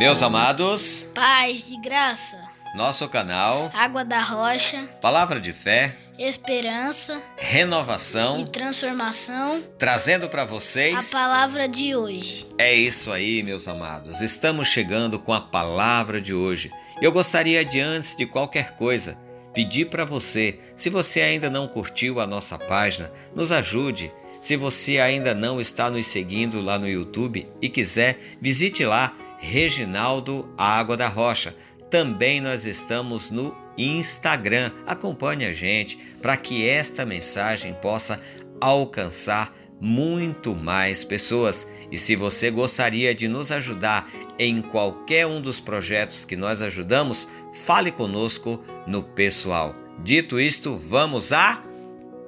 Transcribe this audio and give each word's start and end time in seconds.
Meus 0.00 0.22
amados, 0.22 1.06
paz 1.14 1.68
de 1.68 1.78
graça, 1.78 2.34
nosso 2.74 3.06
canal 3.06 3.70
Água 3.74 4.02
da 4.02 4.22
Rocha, 4.22 4.82
Palavra 4.98 5.38
de 5.38 5.52
Fé, 5.52 5.94
Esperança 6.18 7.20
Renovação 7.36 8.40
e 8.40 8.46
Transformação, 8.46 9.62
trazendo 9.76 10.26
para 10.26 10.46
vocês 10.46 10.96
a 10.96 11.12
palavra 11.12 11.68
de 11.68 11.94
hoje. 11.94 12.46
É 12.56 12.72
isso 12.72 13.12
aí, 13.12 13.42
meus 13.42 13.68
amados. 13.68 14.22
Estamos 14.22 14.68
chegando 14.68 15.18
com 15.18 15.34
a 15.34 15.40
palavra 15.42 16.18
de 16.18 16.32
hoje. 16.32 16.70
Eu 17.02 17.12
gostaria 17.12 17.62
de 17.62 17.78
antes 17.78 18.16
de 18.16 18.24
qualquer 18.24 18.76
coisa 18.76 19.18
pedir 19.52 19.90
para 19.90 20.06
você, 20.06 20.58
se 20.74 20.88
você 20.88 21.20
ainda 21.20 21.50
não 21.50 21.68
curtiu 21.68 22.20
a 22.20 22.26
nossa 22.26 22.58
página, 22.58 23.12
nos 23.34 23.52
ajude. 23.52 24.10
Se 24.40 24.56
você 24.56 24.98
ainda 24.98 25.34
não 25.34 25.60
está 25.60 25.90
nos 25.90 26.06
seguindo 26.06 26.62
lá 26.62 26.78
no 26.78 26.88
YouTube 26.88 27.46
e 27.60 27.68
quiser, 27.68 28.18
visite 28.40 28.86
lá 28.86 29.14
Reginaldo 29.40 30.48
Água 30.56 30.96
da 30.96 31.08
Rocha. 31.08 31.56
Também 31.90 32.40
nós 32.40 32.66
estamos 32.66 33.30
no 33.30 33.56
Instagram. 33.76 34.70
Acompanhe 34.86 35.46
a 35.46 35.52
gente 35.52 35.96
para 36.22 36.36
que 36.36 36.68
esta 36.68 37.04
mensagem 37.04 37.74
possa 37.74 38.20
alcançar 38.60 39.52
muito 39.80 40.54
mais 40.54 41.02
pessoas. 41.02 41.66
E 41.90 41.96
se 41.96 42.14
você 42.14 42.50
gostaria 42.50 43.14
de 43.14 43.26
nos 43.26 43.50
ajudar 43.50 44.08
em 44.38 44.60
qualquer 44.60 45.26
um 45.26 45.40
dos 45.40 45.58
projetos 45.58 46.24
que 46.24 46.36
nós 46.36 46.60
ajudamos, 46.60 47.26
fale 47.64 47.90
conosco 47.90 48.62
no 48.86 49.02
pessoal. 49.02 49.74
Dito 50.04 50.38
isto, 50.38 50.76
vamos 50.76 51.32
à 51.32 51.62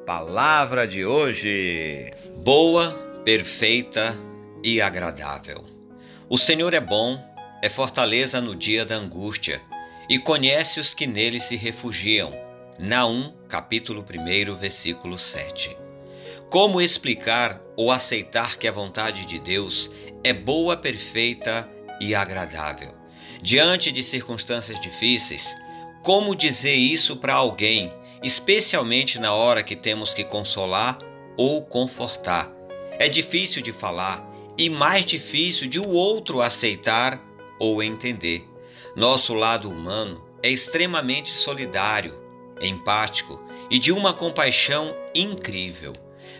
palavra 0.06 0.86
de 0.86 1.04
hoje. 1.04 2.10
Boa, 2.42 2.90
perfeita 3.24 4.16
e 4.64 4.80
agradável. 4.80 5.71
O 6.32 6.38
Senhor 6.38 6.72
é 6.72 6.80
bom, 6.80 7.22
é 7.60 7.68
fortaleza 7.68 8.40
no 8.40 8.56
dia 8.56 8.86
da 8.86 8.94
angústia 8.94 9.60
e 10.08 10.18
conhece 10.18 10.80
os 10.80 10.94
que 10.94 11.06
nele 11.06 11.38
se 11.38 11.56
refugiam. 11.56 12.32
Naum, 12.78 13.34
capítulo 13.46 14.02
1, 14.02 14.54
versículo 14.54 15.18
7. 15.18 15.76
Como 16.48 16.80
explicar 16.80 17.60
ou 17.76 17.92
aceitar 17.92 18.56
que 18.56 18.66
a 18.66 18.72
vontade 18.72 19.26
de 19.26 19.38
Deus 19.38 19.90
é 20.24 20.32
boa, 20.32 20.74
perfeita 20.74 21.68
e 22.00 22.14
agradável? 22.14 22.94
Diante 23.42 23.92
de 23.92 24.02
circunstâncias 24.02 24.80
difíceis, 24.80 25.54
como 26.02 26.34
dizer 26.34 26.76
isso 26.76 27.16
para 27.16 27.34
alguém, 27.34 27.92
especialmente 28.22 29.18
na 29.18 29.34
hora 29.34 29.62
que 29.62 29.76
temos 29.76 30.14
que 30.14 30.24
consolar 30.24 30.96
ou 31.36 31.60
confortar? 31.60 32.50
É 32.98 33.06
difícil 33.06 33.60
de 33.60 33.70
falar 33.70 34.31
e 34.56 34.68
mais 34.68 35.04
difícil 35.04 35.68
de 35.68 35.80
o 35.80 35.88
outro 35.88 36.40
aceitar 36.40 37.20
ou 37.58 37.82
entender. 37.82 38.48
Nosso 38.94 39.34
lado 39.34 39.70
humano 39.70 40.22
é 40.42 40.50
extremamente 40.50 41.30
solidário, 41.30 42.20
empático 42.60 43.40
e 43.70 43.78
de 43.78 43.92
uma 43.92 44.12
compaixão 44.12 44.94
incrível, 45.14 45.94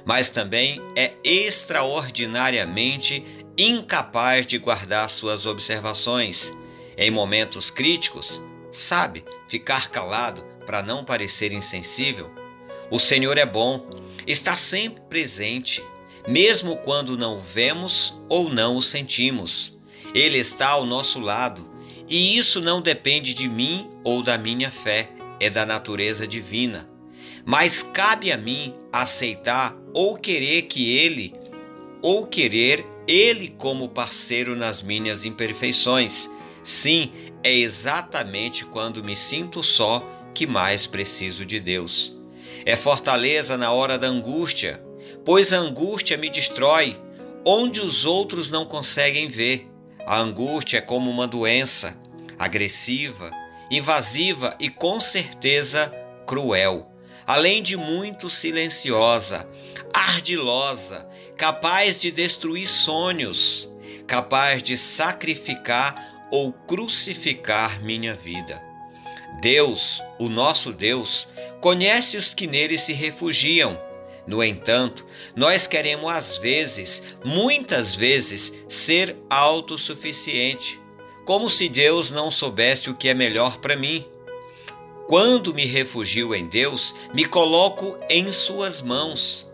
mas 0.05 0.28
também 0.28 0.80
é 0.96 1.14
extraordinariamente 1.24 3.24
incapaz 3.56 4.46
de 4.46 4.58
guardar 4.58 5.08
suas 5.08 5.46
observações. 5.46 6.52
Em 6.96 7.10
momentos 7.10 7.70
críticos, 7.70 8.42
sabe 8.70 9.24
ficar 9.48 9.90
calado 9.90 10.44
para 10.66 10.83
não 10.83 11.05
parecer 11.05 11.52
insensível. 11.52 12.30
O 12.90 12.98
Senhor 12.98 13.38
é 13.38 13.46
bom, 13.46 13.88
está 14.27 14.56
sempre 14.56 15.02
presente 15.08 15.83
mesmo 16.27 16.77
quando 16.77 17.17
não 17.17 17.39
o 17.39 17.41
vemos 17.41 18.15
ou 18.28 18.48
não 18.48 18.77
o 18.77 18.83
sentimos. 18.83 19.73
Ele 20.15 20.39
está 20.39 20.69
ao 20.69 20.84
nosso 20.84 21.19
lado, 21.19 21.69
e 22.09 22.37
isso 22.37 22.61
não 22.61 22.81
depende 22.81 23.34
de 23.34 23.48
mim 23.48 23.89
ou 24.05 24.23
da 24.23 24.37
minha 24.37 24.70
fé, 24.70 25.11
é 25.41 25.48
da 25.48 25.64
natureza 25.64 26.27
divina. 26.27 26.89
Mas 27.45 27.83
cabe 27.83 28.30
a 28.30 28.36
mim 28.36 28.74
aceitar 28.92 29.77
ou 29.92 30.17
querer 30.17 30.63
que 30.63 30.96
ele 30.96 31.35
ou 32.01 32.27
querer 32.27 32.85
ele 33.07 33.48
como 33.48 33.89
parceiro 33.89 34.57
nas 34.57 34.83
minhas 34.83 35.25
imperfeições. 35.25 36.29
Sim, 36.63 37.11
é 37.42 37.52
exatamente 37.52 38.64
quando 38.64 39.02
me 39.02 39.17
sinto 39.17 39.63
só 39.63 40.07
que 40.35 40.46
mais 40.46 40.86
preciso 40.86 41.45
de 41.45 41.61
Deus. 41.61 42.14
É 42.64 42.77
fortaleza 42.77 43.57
na 43.57 43.73
hora 43.73 43.98
da 43.98 44.07
angústia, 44.07 44.83
pois 45.24 45.52
a 45.52 45.58
angústia 45.58 46.16
me 46.16 46.28
destrói, 46.28 47.00
onde 47.44 47.80
os 47.80 48.05
outros 48.05 48.50
não 48.50 48.64
conseguem 48.64 49.28
ver. 49.28 49.68
A 50.05 50.18
angústia 50.18 50.78
é 50.78 50.80
como 50.80 51.10
uma 51.10 51.27
doença, 51.27 51.96
agressiva, 52.38 53.30
invasiva 53.70 54.56
e 54.58 54.68
com 54.68 55.00
certeza 55.00 55.92
cruel, 56.27 56.90
além 57.27 57.62
de 57.62 57.77
muito 57.77 58.28
silenciosa, 58.28 59.48
ardilosa, 59.92 61.08
capaz 61.36 62.00
de 62.00 62.10
destruir 62.10 62.66
sonhos, 62.66 63.68
capaz 64.06 64.62
de 64.62 64.77
sacrificar 64.77 66.28
ou 66.30 66.52
crucificar 66.52 67.80
minha 67.83 68.14
vida. 68.14 68.62
Deus, 69.40 70.02
o 70.18 70.28
nosso 70.28 70.72
Deus, 70.72 71.28
conhece 71.60 72.16
os 72.16 72.34
que 72.34 72.46
nele 72.46 72.78
se 72.78 72.92
refugiam 72.92 73.78
no 74.27 74.42
entanto, 74.42 75.05
nós 75.34 75.66
queremos 75.66 76.10
às 76.10 76.38
vezes, 76.38 77.02
muitas 77.24 77.94
vezes, 77.94 78.52
ser 78.68 79.16
autossuficiente, 79.28 80.80
como 81.24 81.50
se 81.50 81.68
Deus 81.68 82.10
não 82.10 82.30
soubesse 82.30 82.88
o 82.88 82.94
que 82.94 83.08
é 83.08 83.14
melhor 83.14 83.58
para 83.58 83.77
mim. 83.77 84.06
Quando 85.08 85.52
me 85.52 85.66
refugio 85.66 86.34
em 86.34 86.48
Deus, 86.48 86.94
me 87.12 87.24
coloco 87.24 87.98
em 88.08 88.30
Suas 88.30 88.80
mãos. 88.80 89.48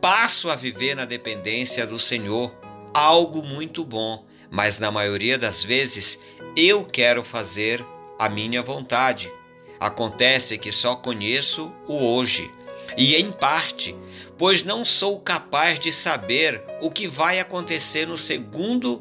Passo 0.00 0.50
a 0.50 0.54
viver 0.54 0.94
na 0.94 1.04
dependência 1.04 1.86
do 1.86 1.98
Senhor, 1.98 2.54
algo 2.92 3.42
muito 3.42 3.84
bom, 3.84 4.24
mas 4.50 4.78
na 4.78 4.90
maioria 4.90 5.38
das 5.38 5.64
vezes 5.64 6.18
eu 6.56 6.84
quero 6.84 7.24
fazer 7.24 7.84
a 8.18 8.28
minha 8.28 8.62
vontade. 8.62 9.32
Acontece 9.78 10.58
que 10.58 10.70
só 10.70 10.94
conheço 10.94 11.72
o 11.86 11.94
hoje 12.14 12.50
e 12.96 13.14
em 13.16 13.30
parte, 13.30 13.96
pois 14.36 14.62
não 14.64 14.84
sou 14.84 15.20
capaz 15.20 15.78
de 15.78 15.92
saber 15.92 16.62
o 16.80 16.90
que 16.90 17.06
vai 17.06 17.38
acontecer 17.40 18.06
no 18.06 18.16
segundo 18.16 19.00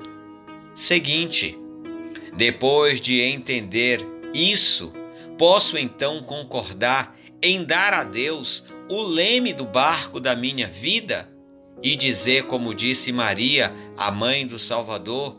seguinte. 0.75 1.57
Depois 2.35 3.01
de 3.01 3.19
entender 3.19 4.05
isso, 4.33 4.93
posso 5.37 5.77
então 5.77 6.21
concordar 6.23 7.17
em 7.41 7.63
dar 7.63 7.93
a 7.93 8.03
Deus 8.03 8.63
o 8.89 9.01
leme 9.01 9.53
do 9.53 9.65
barco 9.65 10.19
da 10.19 10.35
minha 10.35 10.67
vida 10.67 11.29
e 11.81 11.95
dizer, 11.95 12.43
como 12.43 12.73
disse 12.73 13.11
Maria, 13.11 13.73
a 13.97 14.11
mãe 14.11 14.45
do 14.45 14.59
Salvador: 14.59 15.37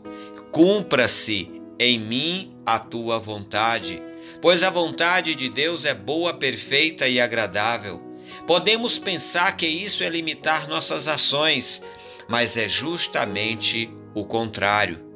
cumpra-se 0.51 1.61
em 1.79 1.99
mim 1.99 2.55
a 2.65 2.79
tua 2.79 3.17
vontade, 3.17 4.01
pois 4.41 4.63
a 4.63 4.69
vontade 4.69 5.35
de 5.35 5.49
Deus 5.49 5.85
é 5.85 5.93
boa, 5.93 6.33
perfeita 6.33 7.07
e 7.07 7.19
agradável. 7.19 8.10
Podemos 8.45 8.99
pensar 8.99 9.55
que 9.55 9.67
isso 9.67 10.03
é 10.03 10.09
limitar 10.09 10.67
nossas 10.67 11.07
ações, 11.07 11.81
mas 12.27 12.57
é 12.57 12.67
justamente 12.67 13.89
o 14.13 14.25
contrário. 14.25 15.11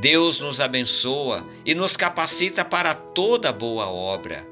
Deus 0.00 0.40
nos 0.40 0.60
abençoa 0.60 1.46
e 1.64 1.74
nos 1.74 1.96
capacita 1.96 2.64
para 2.64 2.94
toda 2.94 3.52
boa 3.52 3.86
obra. 3.86 4.46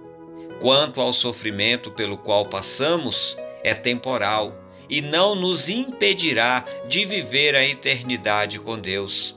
Quanto 0.60 1.00
ao 1.00 1.12
sofrimento 1.12 1.90
pelo 1.90 2.16
qual 2.16 2.46
passamos, 2.46 3.36
é 3.64 3.74
temporal 3.74 4.56
e 4.88 5.00
não 5.00 5.34
nos 5.34 5.68
impedirá 5.68 6.64
de 6.88 7.04
viver 7.04 7.56
a 7.56 7.64
eternidade 7.64 8.58
com 8.58 8.78
Deus. 8.78 9.36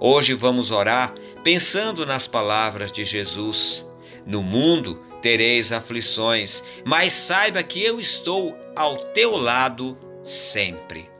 Hoje 0.00 0.34
vamos 0.34 0.70
orar 0.70 1.14
pensando 1.44 2.04
nas 2.04 2.26
palavras 2.26 2.90
de 2.90 3.04
Jesus. 3.04 3.86
No 4.26 4.42
mundo 4.42 5.00
tereis 5.26 5.72
aflições, 5.72 6.62
mas 6.84 7.12
saiba 7.12 7.60
que 7.60 7.82
eu 7.82 7.98
estou 7.98 8.56
ao 8.76 8.96
teu 8.96 9.36
lado 9.36 9.98
sempre. 10.22 11.10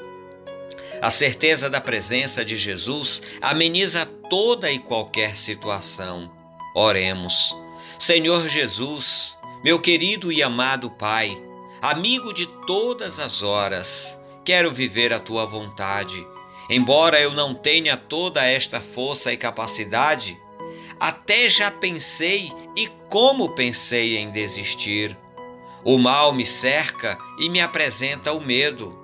A 1.02 1.10
certeza 1.10 1.68
da 1.68 1.80
presença 1.80 2.44
de 2.44 2.56
Jesus 2.56 3.20
ameniza 3.42 4.06
toda 4.30 4.70
e 4.70 4.78
qualquer 4.78 5.36
situação. 5.36 6.30
Oremos. 6.72 7.52
Senhor 7.98 8.46
Jesus, 8.46 9.36
meu 9.64 9.80
querido 9.80 10.30
e 10.30 10.40
amado 10.40 10.88
Pai, 10.88 11.36
amigo 11.82 12.32
de 12.32 12.46
todas 12.64 13.18
as 13.18 13.42
horas, 13.42 14.16
quero 14.44 14.70
viver 14.70 15.12
a 15.12 15.18
tua 15.18 15.44
vontade. 15.46 16.24
Embora 16.70 17.20
eu 17.20 17.32
não 17.32 17.56
tenha 17.56 17.96
toda 17.96 18.46
esta 18.46 18.80
força 18.80 19.32
e 19.32 19.36
capacidade, 19.36 20.40
até 21.00 21.48
já 21.48 21.72
pensei 21.72 22.52
e 22.76 22.88
como 23.08 23.48
pensei 23.50 24.16
em 24.16 24.30
desistir. 24.30 25.16
O 25.84 25.98
mal 25.98 26.32
me 26.32 26.44
cerca 26.44 27.16
e 27.38 27.48
me 27.48 27.60
apresenta 27.60 28.32
o 28.32 28.40
medo. 28.40 28.98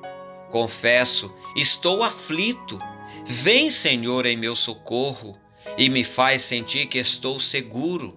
Confesso, 0.51 1.33
estou 1.57 2.03
aflito. 2.03 2.79
Vem, 3.25 3.71
Senhor, 3.71 4.27
em 4.27 4.37
meu 4.37 4.55
socorro. 4.55 5.39
e 5.79 5.89
me 5.89 6.03
faz 6.05 6.43
sentir 6.43 6.87
que 6.87 6.99
estou 6.99 7.39
seguro, 7.39 8.15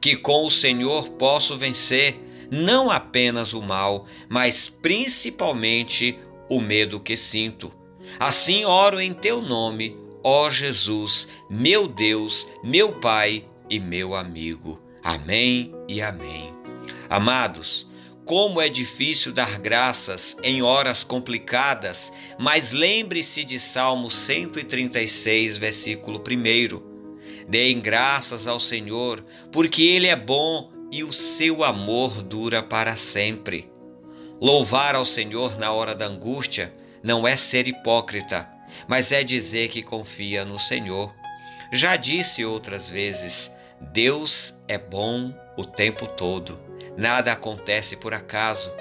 que 0.00 0.16
com 0.16 0.46
o 0.46 0.50
Senhor 0.50 1.10
posso 1.10 1.56
vencer 1.58 2.18
não 2.50 2.90
apenas 2.90 3.52
o 3.52 3.60
mal, 3.60 4.06
mas 4.28 4.68
principalmente 4.68 6.18
o 6.48 6.60
medo 6.60 7.00
que 7.00 7.16
sinto. 7.16 7.72
Assim 8.18 8.64
oro 8.64 9.00
em 9.00 9.12
teu 9.12 9.42
nome, 9.42 9.96
ó 10.22 10.48
Jesus, 10.48 11.28
meu 11.50 11.88
Deus, 11.88 12.46
meu 12.62 12.92
Pai 12.92 13.44
e 13.68 13.80
meu 13.80 14.14
amigo. 14.14 14.83
Amém 15.04 15.70
e 15.86 16.00
amém. 16.00 16.50
Amados, 17.10 17.86
como 18.24 18.58
é 18.58 18.70
difícil 18.70 19.32
dar 19.32 19.58
graças 19.58 20.34
em 20.42 20.62
horas 20.62 21.04
complicadas, 21.04 22.10
mas 22.38 22.72
lembre-se 22.72 23.44
de 23.44 23.60
Salmo 23.60 24.10
136, 24.10 25.58
versículo 25.58 26.18
1. 26.18 27.46
Deem 27.46 27.80
graças 27.80 28.46
ao 28.46 28.58
Senhor, 28.58 29.22
porque 29.52 29.82
Ele 29.82 30.06
é 30.06 30.16
bom 30.16 30.72
e 30.90 31.04
o 31.04 31.12
seu 31.12 31.62
amor 31.62 32.22
dura 32.22 32.62
para 32.62 32.96
sempre. 32.96 33.70
Louvar 34.40 34.94
ao 34.94 35.04
Senhor 35.04 35.58
na 35.58 35.70
hora 35.70 35.94
da 35.94 36.06
angústia 36.06 36.72
não 37.02 37.28
é 37.28 37.36
ser 37.36 37.68
hipócrita, 37.68 38.48
mas 38.88 39.12
é 39.12 39.22
dizer 39.22 39.68
que 39.68 39.82
confia 39.82 40.46
no 40.46 40.58
Senhor. 40.58 41.14
Já 41.70 41.96
disse 41.96 42.42
outras 42.42 42.88
vezes: 42.88 43.52
Deus 43.80 44.54
é 44.68 44.78
bom 44.78 45.34
o 45.56 45.64
tempo 45.64 46.06
todo. 46.06 46.60
Nada 46.96 47.32
acontece 47.32 47.96
por 47.96 48.14
acaso. 48.14 48.72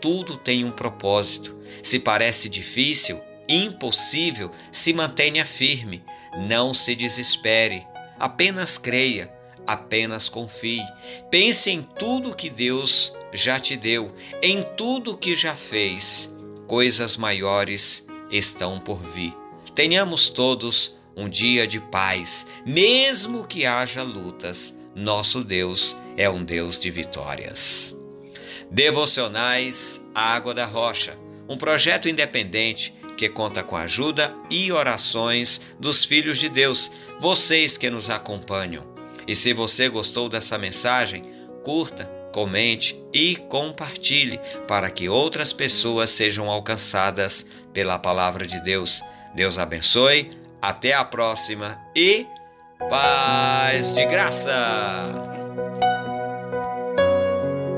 Tudo 0.00 0.36
tem 0.36 0.64
um 0.64 0.70
propósito. 0.70 1.56
Se 1.82 1.98
parece 1.98 2.48
difícil, 2.48 3.20
impossível, 3.48 4.50
se 4.70 4.92
mantenha 4.92 5.44
firme. 5.44 6.04
Não 6.48 6.72
se 6.74 6.94
desespere. 6.94 7.86
Apenas 8.18 8.78
creia. 8.78 9.32
Apenas 9.66 10.28
confie. 10.28 10.84
Pense 11.30 11.70
em 11.70 11.82
tudo 11.82 12.34
que 12.34 12.50
Deus 12.50 13.12
já 13.32 13.60
te 13.60 13.76
deu, 13.76 14.14
em 14.42 14.62
tudo 14.76 15.16
que 15.16 15.34
já 15.34 15.54
fez. 15.54 16.34
Coisas 16.66 17.16
maiores 17.16 18.06
estão 18.30 18.80
por 18.80 18.98
vir. 18.98 19.34
Tenhamos 19.74 20.28
todos 20.28 20.96
um 21.16 21.28
dia 21.28 21.66
de 21.66 21.80
paz, 21.80 22.46
mesmo 22.64 23.46
que 23.46 23.66
haja 23.66 24.02
lutas. 24.02 24.74
Nosso 24.94 25.42
Deus 25.42 25.96
é 26.16 26.28
um 26.28 26.44
Deus 26.44 26.78
de 26.78 26.90
vitórias. 26.90 27.96
Devocionais 28.70 30.02
Água 30.14 30.52
da 30.54 30.66
Rocha, 30.66 31.18
um 31.48 31.56
projeto 31.56 32.08
independente 32.08 32.94
que 33.16 33.28
conta 33.28 33.62
com 33.62 33.76
ajuda 33.76 34.34
e 34.50 34.72
orações 34.72 35.60
dos 35.78 36.04
filhos 36.04 36.38
de 36.38 36.48
Deus, 36.48 36.90
vocês 37.20 37.78
que 37.78 37.90
nos 37.90 38.10
acompanham. 38.10 38.84
E 39.26 39.36
se 39.36 39.52
você 39.52 39.88
gostou 39.88 40.28
dessa 40.28 40.58
mensagem, 40.58 41.22
curta, 41.62 42.04
comente 42.32 43.00
e 43.12 43.36
compartilhe 43.36 44.40
para 44.66 44.90
que 44.90 45.08
outras 45.08 45.52
pessoas 45.52 46.10
sejam 46.10 46.50
alcançadas 46.50 47.46
pela 47.72 47.98
palavra 47.98 48.46
de 48.46 48.60
Deus. 48.62 49.02
Deus 49.34 49.58
abençoe, 49.58 50.30
até 50.62 50.94
a 50.94 51.04
próxima 51.04 51.76
e 51.94 52.26
paz 52.88 53.92
de 53.92 54.06
graça! 54.06 55.41